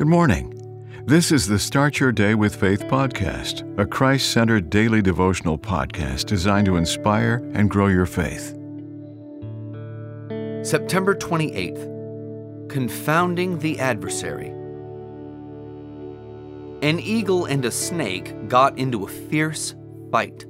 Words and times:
Good 0.00 0.08
morning. 0.08 1.04
This 1.04 1.30
is 1.30 1.46
the 1.46 1.58
Start 1.58 2.00
Your 2.00 2.10
Day 2.10 2.34
with 2.34 2.56
Faith 2.56 2.84
podcast, 2.84 3.78
a 3.78 3.84
Christ 3.84 4.30
centered 4.30 4.70
daily 4.70 5.02
devotional 5.02 5.58
podcast 5.58 6.24
designed 6.24 6.64
to 6.68 6.78
inspire 6.78 7.46
and 7.52 7.68
grow 7.68 7.88
your 7.88 8.06
faith. 8.06 8.56
September 10.66 11.14
28th 11.14 12.70
Confounding 12.70 13.58
the 13.58 13.78
Adversary. 13.78 14.48
An 16.80 16.98
eagle 16.98 17.44
and 17.44 17.66
a 17.66 17.70
snake 17.70 18.48
got 18.48 18.78
into 18.78 19.04
a 19.04 19.06
fierce 19.06 19.74
fight. 20.10 20.46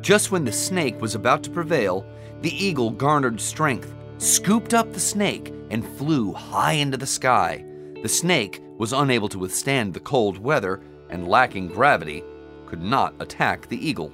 Just 0.00 0.32
when 0.32 0.44
the 0.44 0.50
snake 0.50 1.00
was 1.00 1.14
about 1.14 1.44
to 1.44 1.50
prevail, 1.50 2.04
the 2.40 2.52
eagle 2.52 2.90
garnered 2.90 3.40
strength, 3.40 3.94
scooped 4.18 4.74
up 4.74 4.92
the 4.92 4.98
snake, 4.98 5.54
and 5.70 5.86
flew 5.86 6.32
high 6.32 6.72
into 6.72 6.96
the 6.96 7.06
sky. 7.06 7.64
The 8.02 8.08
snake 8.08 8.62
was 8.78 8.92
unable 8.92 9.28
to 9.28 9.38
withstand 9.38 9.92
the 9.92 10.00
cold 10.00 10.38
weather 10.38 10.80
and, 11.10 11.28
lacking 11.28 11.68
gravity, 11.68 12.24
could 12.66 12.82
not 12.82 13.14
attack 13.20 13.68
the 13.68 13.84
eagle. 13.84 14.12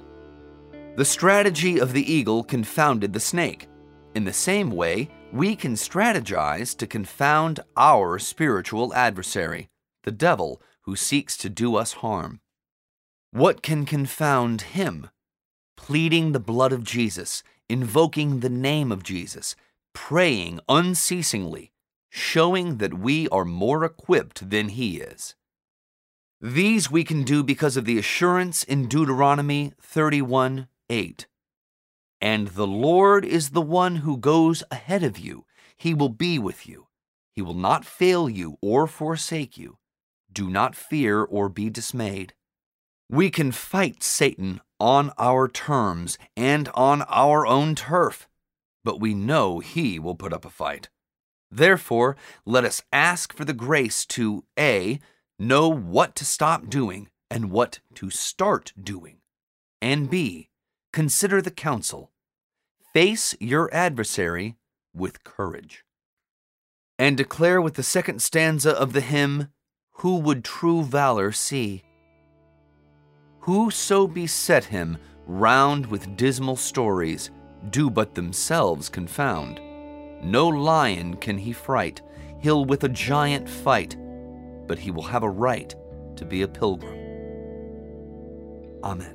The 0.97 1.05
strategy 1.05 1.79
of 1.79 1.93
the 1.93 2.11
eagle 2.11 2.43
confounded 2.43 3.13
the 3.13 3.19
snake. 3.19 3.67
In 4.15 4.25
the 4.25 4.33
same 4.33 4.71
way, 4.71 5.09
we 5.31 5.55
can 5.55 5.73
strategize 5.73 6.75
to 6.77 6.87
confound 6.87 7.59
our 7.77 8.17
spiritual 8.17 8.93
adversary, 8.93 9.69
the 10.03 10.11
devil 10.11 10.61
who 10.81 10.95
seeks 10.95 11.37
to 11.37 11.49
do 11.49 11.75
us 11.75 11.93
harm. 11.93 12.41
What 13.31 13.61
can 13.61 13.85
confound 13.85 14.61
him? 14.61 15.09
Pleading 15.75 16.31
the 16.31 16.39
blood 16.39 16.71
of 16.71 16.83
Jesus, 16.83 17.43
invoking 17.69 18.39
the 18.39 18.49
name 18.49 18.91
of 18.91 19.03
Jesus, 19.03 19.55
praying 19.93 20.59
unceasingly, 20.67 21.71
showing 22.09 22.77
that 22.77 22.99
we 22.99 23.27
are 23.29 23.45
more 23.45 23.83
equipped 23.83 24.49
than 24.49 24.69
he 24.69 24.97
is. 24.97 25.35
These 26.39 26.91
we 26.91 27.03
can 27.03 27.23
do 27.23 27.43
because 27.43 27.77
of 27.77 27.85
the 27.85 27.97
assurance 27.97 28.63
in 28.63 28.87
Deuteronomy 28.87 29.73
31 29.81 30.67
8. 30.89 31.27
And 32.21 32.49
the 32.49 32.67
Lord 32.67 33.25
is 33.25 33.49
the 33.49 33.61
one 33.61 33.97
who 33.97 34.17
goes 34.17 34.63
ahead 34.71 35.03
of 35.03 35.17
you. 35.17 35.45
He 35.75 35.93
will 35.93 36.09
be 36.09 36.39
with 36.39 36.67
you. 36.67 36.87
He 37.33 37.41
will 37.41 37.53
not 37.53 37.85
fail 37.85 38.29
you 38.29 38.57
or 38.61 38.87
forsake 38.87 39.57
you. 39.57 39.77
Do 40.31 40.49
not 40.49 40.75
fear 40.75 41.23
or 41.23 41.49
be 41.49 41.69
dismayed. 41.69 42.33
We 43.09 43.29
can 43.29 43.51
fight 43.51 44.03
Satan 44.03 44.61
on 44.79 45.11
our 45.17 45.47
terms 45.47 46.17
and 46.35 46.69
on 46.73 47.03
our 47.03 47.47
own 47.47 47.75
turf, 47.75 48.27
but 48.83 48.99
we 48.99 49.13
know 49.13 49.59
he 49.59 49.97
will 49.97 50.15
put 50.15 50.33
up 50.33 50.45
a 50.45 50.49
fight. 50.49 50.89
Therefore, 51.51 52.15
let 52.45 52.65
us 52.65 52.81
ask 52.91 53.33
for 53.33 53.45
the 53.45 53.53
grace 53.53 54.05
to 54.07 54.43
A. 54.59 54.99
Know 55.39 55.69
what 55.69 56.15
to 56.15 56.25
stop 56.25 56.69
doing 56.69 57.09
and 57.29 57.51
what 57.51 57.79
to 57.95 58.09
start 58.09 58.73
doing, 58.81 59.17
and 59.81 60.09
B. 60.09 60.49
Consider 60.93 61.41
the 61.41 61.51
counsel. 61.51 62.11
Face 62.93 63.35
your 63.39 63.73
adversary 63.73 64.55
with 64.93 65.23
courage. 65.23 65.83
And 66.97 67.15
declare 67.15 67.61
with 67.61 67.75
the 67.75 67.83
second 67.83 68.21
stanza 68.21 68.71
of 68.71 68.93
the 68.93 69.01
hymn, 69.01 69.49
Who 69.97 70.17
would 70.17 70.43
true 70.43 70.83
valor 70.83 71.31
see? 71.31 71.83
Who 73.41 73.69
so 73.69 74.07
beset 74.07 74.65
him 74.65 74.97
round 75.27 75.85
with 75.85 76.17
dismal 76.17 76.55
stories 76.55 77.29
do 77.69 77.89
but 77.89 78.15
themselves 78.15 78.89
confound. 78.89 79.61
No 80.21 80.47
lion 80.47 81.15
can 81.17 81.37
he 81.37 81.53
fright, 81.53 82.01
he'll 82.41 82.65
with 82.65 82.83
a 82.83 82.89
giant 82.89 83.49
fight, 83.49 83.95
but 84.67 84.79
he 84.79 84.91
will 84.91 85.03
have 85.03 85.23
a 85.23 85.29
right 85.29 85.73
to 86.15 86.25
be 86.25 86.41
a 86.41 86.47
pilgrim. 86.47 86.97
Amen. 88.83 89.13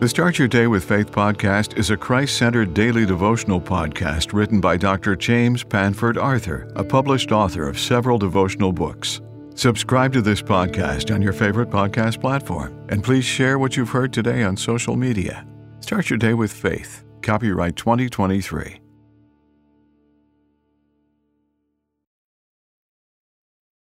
The 0.00 0.08
Start 0.08 0.38
Your 0.38 0.46
Day 0.46 0.68
with 0.68 0.84
Faith 0.84 1.10
podcast 1.10 1.76
is 1.76 1.90
a 1.90 1.96
Christ 1.96 2.38
centered 2.38 2.72
daily 2.72 3.04
devotional 3.04 3.60
podcast 3.60 4.32
written 4.32 4.60
by 4.60 4.76
Dr. 4.76 5.16
James 5.16 5.64
Panford 5.64 6.16
Arthur, 6.16 6.70
a 6.76 6.84
published 6.84 7.32
author 7.32 7.68
of 7.68 7.80
several 7.80 8.16
devotional 8.16 8.72
books. 8.72 9.20
Subscribe 9.56 10.12
to 10.12 10.22
this 10.22 10.40
podcast 10.40 11.12
on 11.12 11.20
your 11.20 11.32
favorite 11.32 11.68
podcast 11.68 12.20
platform, 12.20 12.86
and 12.90 13.02
please 13.02 13.24
share 13.24 13.58
what 13.58 13.76
you've 13.76 13.88
heard 13.88 14.12
today 14.12 14.44
on 14.44 14.56
social 14.56 14.94
media. 14.94 15.44
Start 15.80 16.08
your 16.08 16.18
day 16.18 16.34
with 16.34 16.52
faith. 16.52 17.04
Copyright 17.22 17.74
2023. 17.74 18.87